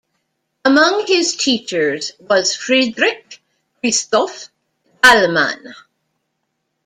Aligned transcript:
Among 0.65 1.05
his 1.05 1.35
teachers 1.35 2.13
was 2.19 2.55
Friedrich 2.55 3.39
Christoph 3.81 4.47
Dahlmann. 5.03 5.75